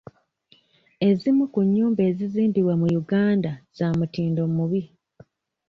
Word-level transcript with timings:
Ezimu 1.07 1.43
ku 1.53 1.59
nnyumba 1.65 2.01
ezizimbibwa 2.09 2.73
mu 2.81 2.87
Uganda 3.01 3.51
za 3.77 3.87
mutindo 3.97 4.41
mubi. 4.55 4.81